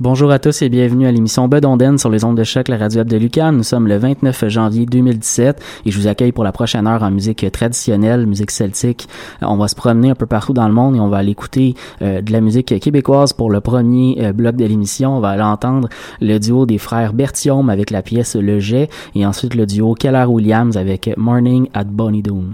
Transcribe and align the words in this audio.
Bonjour 0.00 0.30
à 0.30 0.38
tous 0.38 0.62
et 0.62 0.68
bienvenue 0.68 1.06
à 1.06 1.12
l'émission 1.12 1.48
Bedonden 1.48 1.96
sur 1.96 2.10
les 2.10 2.24
ondes 2.24 2.36
de 2.36 2.44
choc, 2.44 2.68
la 2.68 2.76
radio 2.76 3.04
de 3.04 3.16
Lucam. 3.16 3.56
Nous 3.56 3.62
sommes 3.62 3.86
le 3.86 3.96
29 3.96 4.48
janvier 4.48 4.84
2017 4.86 5.62
et 5.86 5.90
je 5.90 5.98
vous 5.98 6.06
accueille 6.08 6.32
pour 6.32 6.44
la 6.44 6.52
prochaine 6.52 6.86
heure 6.86 7.02
en 7.02 7.10
musique 7.10 7.50
traditionnelle, 7.52 8.26
musique 8.26 8.50
celtique. 8.50 9.08
Euh, 9.42 9.46
On 9.48 9.56
va 9.56 9.68
se 9.68 9.74
promener 9.74 10.10
un 10.10 10.14
peu 10.14 10.26
partout 10.26 10.52
dans 10.52 10.66
le 10.66 10.74
monde 10.74 10.96
et 10.96 11.00
on 11.00 11.08
va 11.08 11.18
aller 11.18 11.30
écouter 11.30 11.74
euh, 12.02 12.20
de 12.20 12.32
la 12.32 12.40
musique 12.40 12.78
québécoise 12.80 13.32
pour 13.32 13.50
le 13.50 13.60
premier 13.60 14.18
euh, 14.20 14.32
bloc 14.32 14.56
de 14.56 14.64
l'émission. 14.64 15.16
On 15.16 15.20
va 15.20 15.30
aller 15.30 15.42
entendre 15.42 15.88
le 16.20 16.38
duo 16.38 16.66
des 16.66 16.78
frères 16.78 17.12
Bertium 17.12 17.70
avec 17.70 17.90
la 17.90 18.02
pièce 18.02 18.36
Le 18.36 18.60
Jet 18.60 18.90
et 19.14 19.24
ensuite 19.24 19.54
le 19.54 19.66
duo 19.66 19.94
Keller 19.94 20.26
Williams 20.26 20.76
avec 20.76 21.10
Morning 21.16 21.68
at 21.74 21.84
Bonnie 21.84 22.22
Doon. 22.22 22.52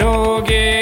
लोगे 0.00 0.77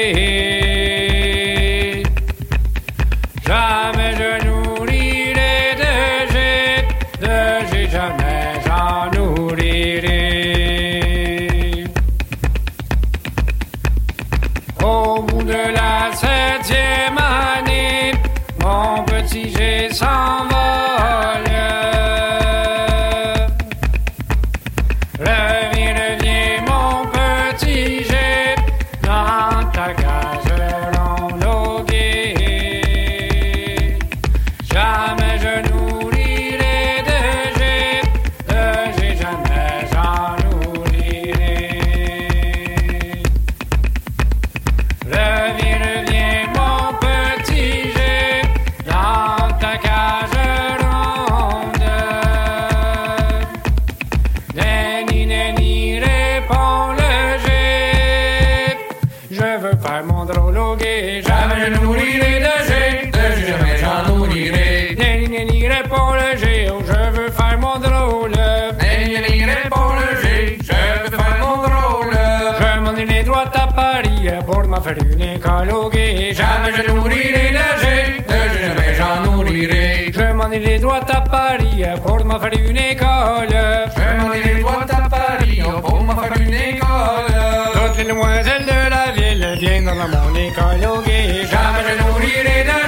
ai 80.57 80.61
les 80.61 80.79
doigts 80.79 81.01
à 81.09 81.21
Paris 81.21 81.85
pour 82.05 82.25
m'en 82.25 82.39
faire 82.39 82.53
une 82.59 82.77
école. 82.77 83.57
Je 83.97 84.23
m'en 84.23 84.33
ai 84.33 84.43
les 84.43 84.61
doigts 84.61 84.87
à 84.89 85.09
Paris 85.09 85.61
pour 85.83 86.03
m'en 86.03 86.17
faire 86.17 86.41
une 86.41 86.55
école. 86.55 87.35
Toutes 87.75 87.99
les 87.99 88.05
demoiselles 88.05 88.65
de 88.65 88.91
la 88.91 89.13
ville 89.13 89.59
viennent 89.61 89.85
dans 89.85 89.95
mon 89.95 90.35
école 90.35 90.85
au. 90.89 91.03
Jamais 91.05 91.83
je 91.87 92.03
nourrirai 92.03 92.65
de 92.65 92.79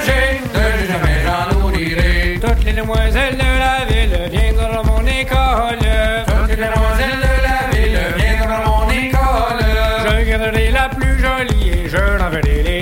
de 0.55 0.67
jamais 0.89 1.17
j'en 1.25 1.59
nourrirai. 1.59 2.39
Toutes 2.41 2.63
les 2.65 2.73
demoiselles 2.73 3.37
de 3.37 3.49
la 3.63 3.85
ville 3.89 4.29
viennent 4.31 4.55
dans 4.55 4.83
mon 4.83 5.05
école. 5.05 5.85
Toutes 6.25 6.49
les 6.49 6.55
demoiselles 6.55 7.19
de 7.25 7.33
la 7.47 7.59
ville 7.71 7.99
viennent 8.17 8.47
dans 8.47 8.63
mon 8.71 8.89
école. 8.89 9.63
Je 10.05 10.29
garderai 10.29 10.71
la 10.71 10.89
plus 10.89 11.19
jolie 11.19 11.69
et 11.69 11.89
je 11.89 12.17
l'enverrai 12.17 12.63
les 12.63 12.78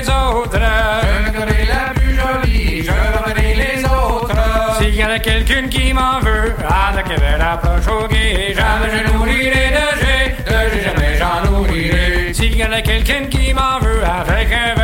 les 0.00 0.08
autres. 0.08 0.58
Je 0.58 1.32
garderai 1.32 1.66
la 1.66 1.92
plus 1.94 2.14
jolie 2.14 2.82
je 2.84 2.90
l'enverrai 2.90 3.54
les 3.54 3.84
autres. 3.84 4.36
S'il 4.78 4.94
y 4.94 5.04
en 5.04 5.10
a 5.10 5.18
quelqu'une 5.18 5.68
qui 5.68 5.92
m'en 5.92 6.20
veut, 6.20 6.54
à 6.66 6.94
la 6.94 7.02
qu'elle 7.02 7.40
approche 7.40 7.86
au 7.88 8.06
gué. 8.08 8.54
Jamais 8.54 8.90
je 8.92 9.12
nourrirai 9.12 9.70
de 9.70 9.86
G, 10.00 10.34
de 10.46 10.70
G, 10.70 10.82
jamais 10.84 11.18
j'en 11.18 11.50
nourrirai. 11.50 12.32
S'il 12.32 12.56
y 12.56 12.64
en 12.64 12.72
a 12.72 12.80
quelqu'un 12.80 13.24
qui 13.26 13.52
m'en 13.52 13.78
veut, 13.80 14.02
avec 14.04 14.48
un 14.52 14.79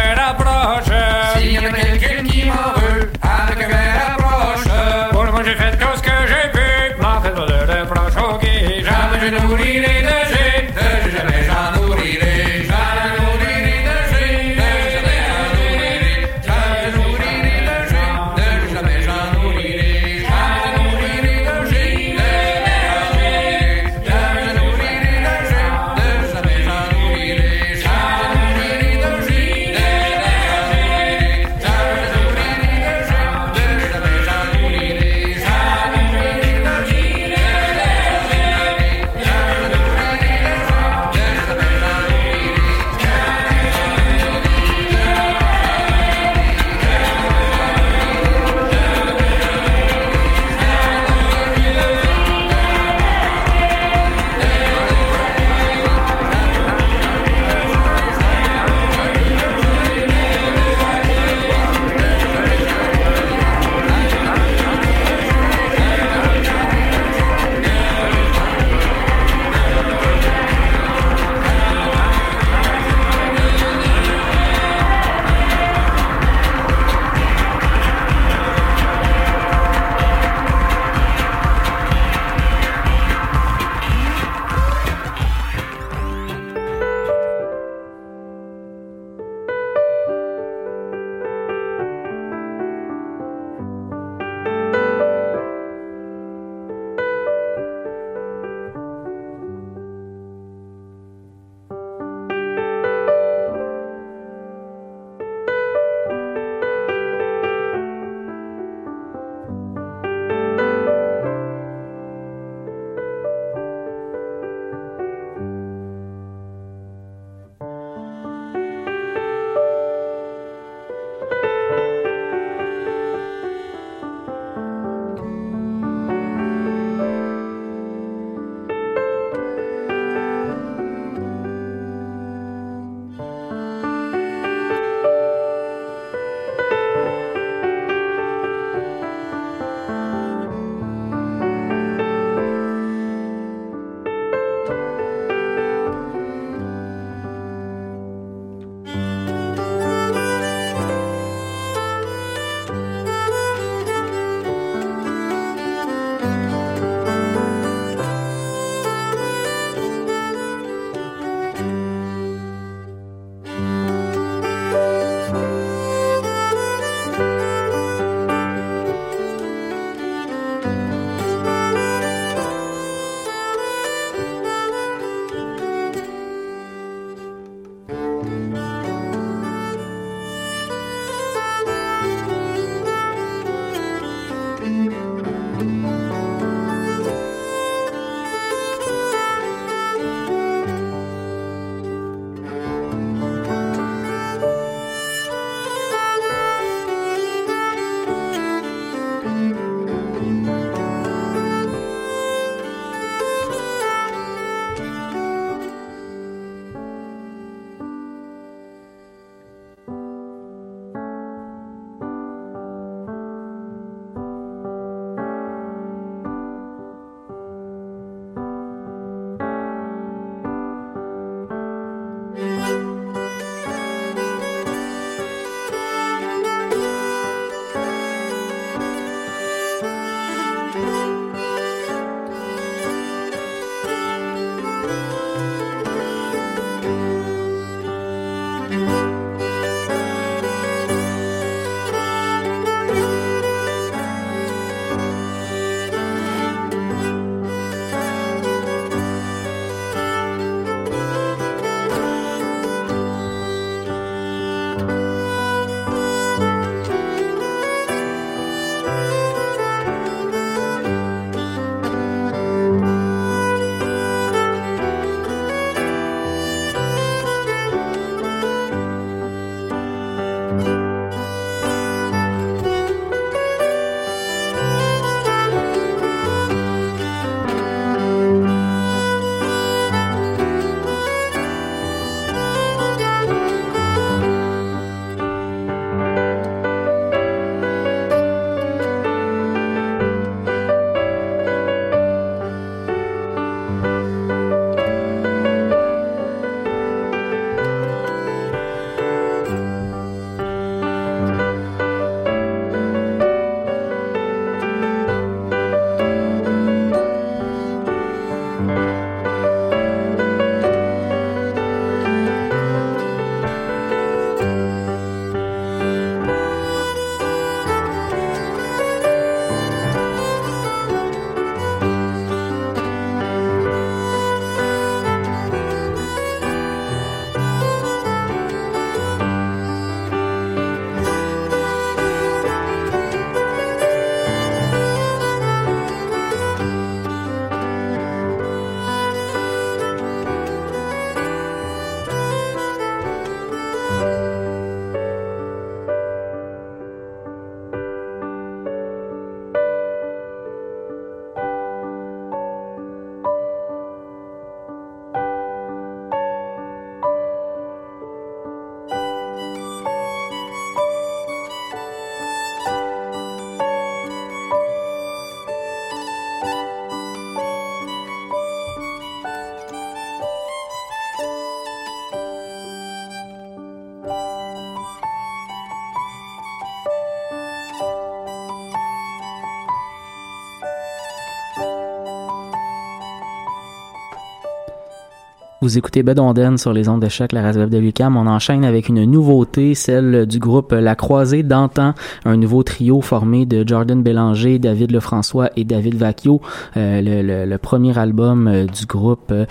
Vous 385.67 385.79
écoutez 385.79 386.05
Bedonden 386.05 386.59
sur 386.59 386.73
les 386.73 386.89
ondes 386.89 387.01
de 387.01 387.35
la 387.35 387.43
radio 387.43 387.63
web 387.63 387.71
de 387.71 387.79
Lucam. 387.79 388.17
On 388.17 388.29
enchaîne 388.29 388.65
avec 388.65 388.89
une 388.89 389.05
nouveauté, 389.05 389.75
celle 389.75 390.25
du 390.25 390.39
groupe 390.39 390.71
La 390.71 390.95
Croisée 390.95 391.43
d'antan, 391.43 391.95
un 392.25 392.37
nouveau 392.37 392.63
trio 392.63 393.01
formé 393.01 393.47
de 393.47 393.67
Jordan 393.67 394.01
Bélanger, 394.01 394.61
David 394.61 394.93
Lefrançois 394.93 395.51
et 395.57 395.65
David 395.65 395.97
Vacchio. 395.97 396.41
Euh, 396.77 397.47
le, 397.47 397.57
premier 397.59 397.99
album 397.99 398.47
euh, 398.47 398.67
du 398.67 398.87
groupe 398.87 399.33
euh, 399.33 399.45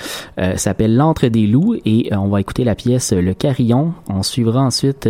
s'appelle 0.56 0.96
L'Entre 0.96 1.28
des 1.28 1.48
loups 1.48 1.76
et 1.86 2.10
on 2.16 2.30
va 2.30 2.40
écouter 2.40 2.64
la 2.64 2.76
pièce 2.76 3.12
Le 3.12 3.34
Carillon. 3.34 3.92
On 4.08 4.24
suivra 4.24 4.62
ensuite, 4.62 5.10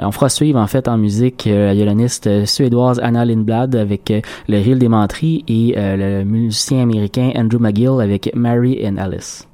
on 0.00 0.10
fera 0.10 0.28
suivre 0.28 0.58
en 0.58 0.66
fait 0.66 0.88
en 0.88 0.98
musique 0.98 1.44
la 1.46 1.74
violoniste 1.74 2.44
suédoise 2.44 2.98
Anna 3.04 3.24
Lindblad 3.24 3.76
avec 3.76 4.12
le 4.48 4.56
Ril 4.56 4.80
des 4.80 4.88
Mentries 4.88 5.44
et 5.46 5.74
le 5.76 6.24
musicien 6.24 6.82
américain 6.82 7.30
Andrew 7.36 7.60
McGill 7.60 8.00
avec 8.00 8.32
Mary 8.34 8.84
and 8.84 8.96
Alice. 8.96 9.46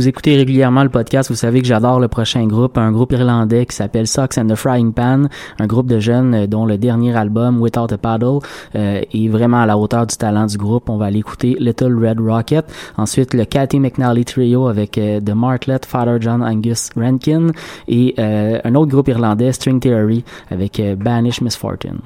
Vous 0.00 0.08
écoutez 0.08 0.34
régulièrement 0.34 0.82
le 0.82 0.88
podcast, 0.88 1.28
vous 1.28 1.36
savez 1.36 1.60
que 1.60 1.66
j'adore 1.66 2.00
le 2.00 2.08
prochain 2.08 2.46
groupe, 2.46 2.78
un 2.78 2.90
groupe 2.90 3.12
irlandais 3.12 3.66
qui 3.66 3.76
s'appelle 3.76 4.06
Socks 4.06 4.38
and 4.38 4.46
the 4.46 4.54
Frying 4.54 4.94
Pan, 4.94 5.24
un 5.58 5.66
groupe 5.66 5.88
de 5.88 6.00
jeunes 6.00 6.32
euh, 6.32 6.46
dont 6.46 6.64
le 6.64 6.78
dernier 6.78 7.14
album, 7.14 7.60
Without 7.60 7.92
a 7.92 7.98
Paddle, 7.98 8.38
euh, 8.76 9.02
est 9.12 9.28
vraiment 9.28 9.60
à 9.60 9.66
la 9.66 9.76
hauteur 9.76 10.06
du 10.06 10.16
talent 10.16 10.46
du 10.46 10.56
groupe. 10.56 10.88
On 10.88 10.96
va 10.96 11.04
aller 11.04 11.18
écouter 11.18 11.54
Little 11.60 11.98
Red 12.02 12.18
Rocket. 12.18 12.64
Ensuite, 12.96 13.34
le 13.34 13.44
Cathy 13.44 13.78
McNally 13.78 14.24
Trio 14.24 14.68
avec 14.68 14.96
euh, 14.96 15.20
The 15.20 15.34
Martlet, 15.34 15.80
Father 15.86 16.16
John 16.18 16.42
Angus 16.42 16.88
Rankin 16.96 17.48
et 17.86 18.14
un 18.18 18.74
autre 18.76 18.90
groupe 18.90 19.08
irlandais, 19.08 19.52
String 19.52 19.80
Theory, 19.80 20.24
avec 20.50 20.80
Banish 20.96 21.42
Misfortune. 21.42 21.98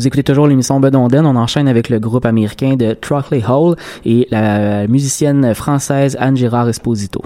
Vous 0.00 0.06
écoutez 0.06 0.24
toujours 0.24 0.46
l'émission 0.46 0.80
Bedonden. 0.80 1.26
On 1.26 1.36
enchaîne 1.36 1.68
avec 1.68 1.90
le 1.90 2.00
groupe 2.00 2.24
américain 2.24 2.74
de 2.74 2.94
Trockley 2.94 3.42
Hall 3.46 3.76
et 4.06 4.26
la 4.30 4.86
musicienne 4.86 5.54
française 5.54 6.16
Anne 6.18 6.38
Girard 6.38 6.70
Esposito. 6.70 7.20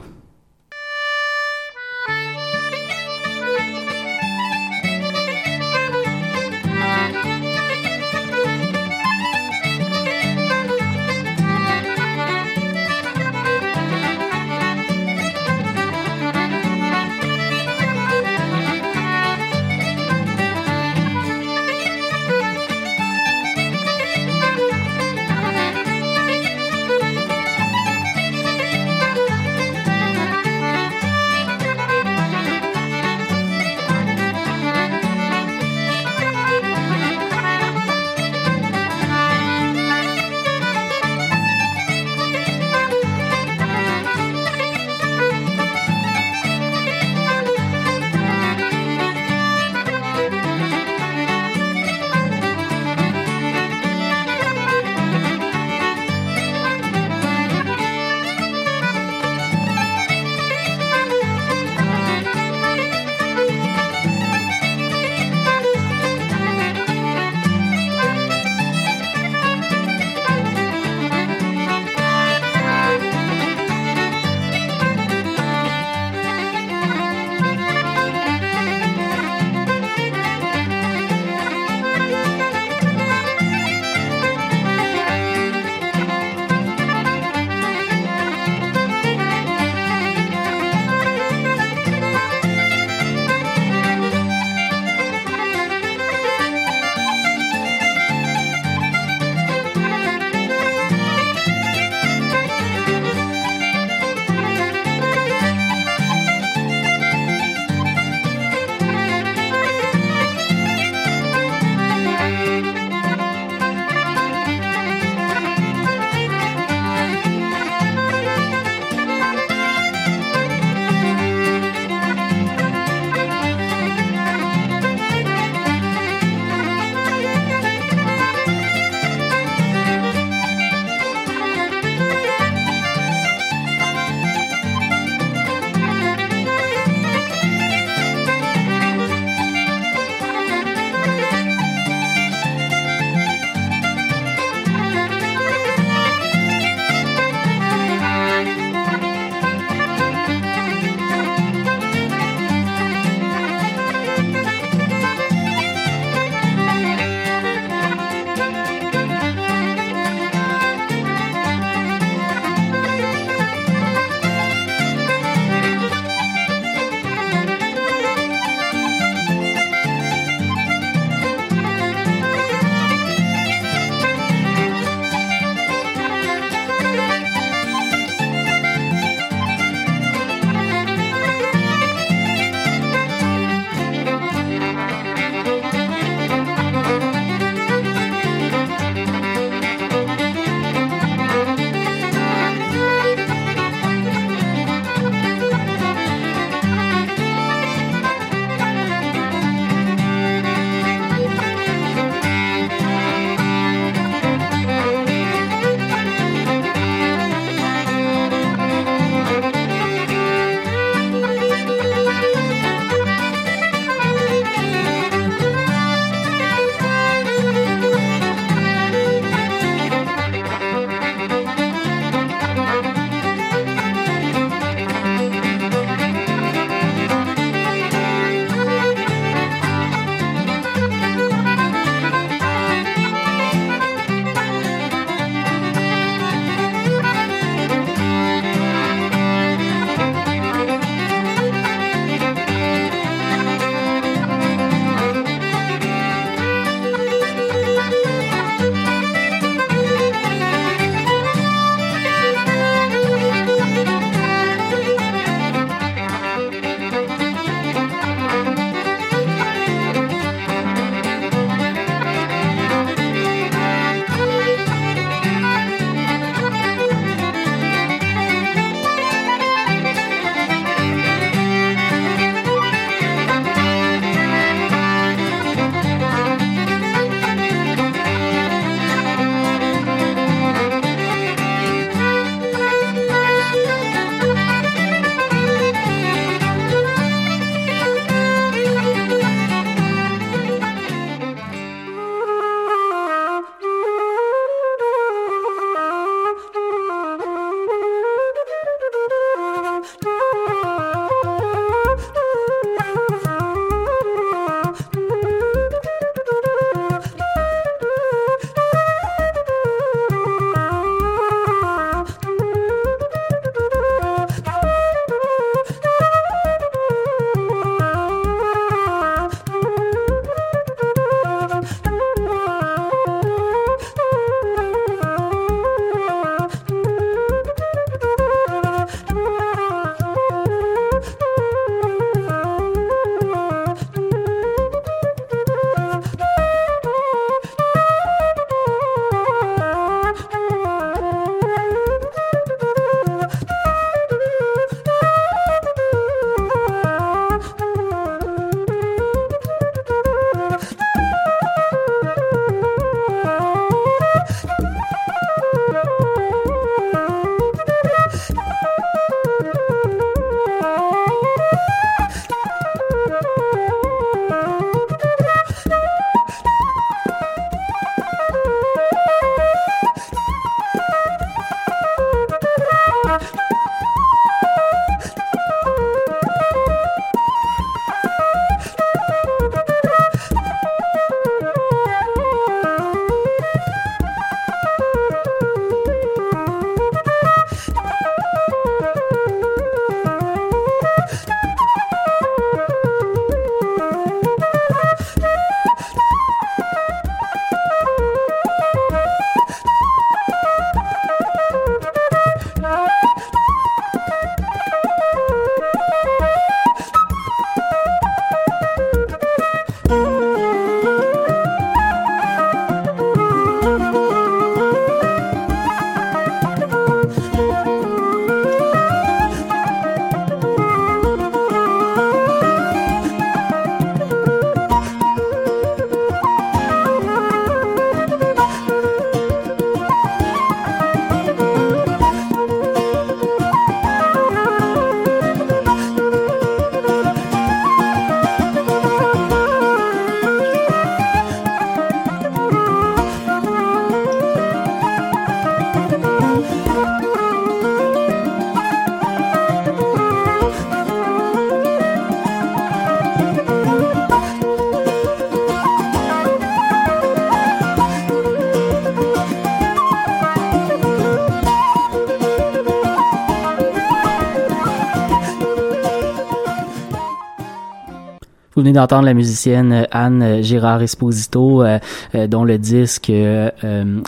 D'entendre 468.74 469.06
la 469.06 469.14
musicienne 469.14 469.86
Anne 469.90 470.42
Gérard 470.42 470.82
Esposito, 470.82 471.62
euh, 471.62 471.78
euh, 472.14 472.26
dont 472.26 472.44
le 472.44 472.58
disque 472.58 473.08
euh, 473.08 473.50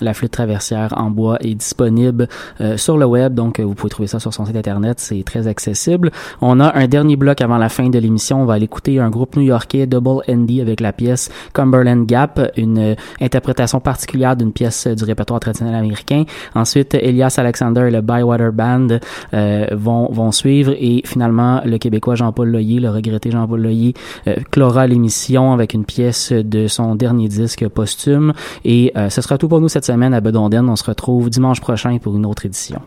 La 0.00 0.12
flûte 0.12 0.32
traversière 0.32 0.92
en 0.96 1.10
bois 1.10 1.38
est 1.40 1.54
disponible 1.54 2.28
sur 2.76 2.98
le 2.98 3.06
web, 3.06 3.34
donc 3.34 3.60
vous 3.60 3.74
pouvez 3.74 3.90
trouver 3.90 4.06
ça 4.08 4.18
sur 4.18 4.34
son 4.34 4.44
site 4.44 4.56
internet, 4.56 4.98
c'est 4.98 5.22
très 5.24 5.46
accessible. 5.46 6.10
On 6.40 6.58
a 6.60 6.76
un 6.76 6.88
dernier 6.88 7.16
bloc 7.16 7.40
avant 7.40 7.58
la 7.58 7.68
fin 7.68 7.88
de 7.88 7.98
l'émission, 7.98 8.42
on 8.42 8.44
va 8.44 8.54
aller 8.54 8.64
écouter 8.64 8.98
un 8.98 9.10
groupe 9.10 9.36
new-yorkais, 9.36 9.86
Double 9.86 10.22
ND, 10.28 10.60
avec 10.60 10.80
la 10.80 10.92
pièce 10.92 11.30
Cumberland 11.54 12.04
Gap, 12.06 12.40
une 12.56 12.96
interprétation 13.20 13.80
particulière 13.80 14.36
d'une 14.36 14.52
pièce 14.52 14.86
du 14.86 15.04
répertoire 15.04 15.40
traditionnel 15.40 15.76
américain. 15.76 16.24
Ensuite, 16.54 16.94
Elias 16.94 17.36
Alexander 17.38 17.86
et 17.88 17.90
le 17.90 18.00
Bywater 18.00 18.52
Band 18.52 18.98
vont, 19.32 20.08
vont 20.10 20.32
suivre 20.32 20.72
et 20.78 21.02
finalement 21.04 21.60
le 21.64 21.78
Québécois 21.78 22.16
Jean-Paul 22.16 22.50
Loyer, 22.50 22.80
le 22.80 22.90
regretté 22.90 23.30
Jean-Paul 23.30 23.62
Loyer, 23.62 23.94
clora 24.56 24.86
l'émission 24.86 25.52
avec 25.52 25.74
une 25.74 25.84
pièce 25.84 26.32
de 26.32 26.66
son 26.66 26.94
dernier 26.94 27.28
disque 27.28 27.68
posthume. 27.68 28.32
Et 28.64 28.90
euh, 28.96 29.10
ce 29.10 29.20
sera 29.20 29.36
tout 29.36 29.48
pour 29.48 29.60
nous 29.60 29.68
cette 29.68 29.84
semaine 29.84 30.14
à 30.14 30.22
Bedonden. 30.22 30.66
On 30.70 30.76
se 30.76 30.84
retrouve 30.84 31.28
dimanche 31.28 31.60
prochain 31.60 31.98
pour 31.98 32.16
une 32.16 32.24
autre 32.24 32.46
édition. 32.46 32.80